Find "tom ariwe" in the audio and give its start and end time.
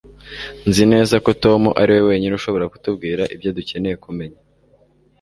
1.43-2.01